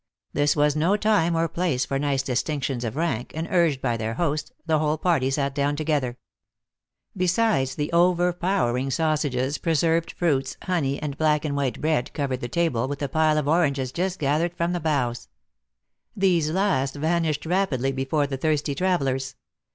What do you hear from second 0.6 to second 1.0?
no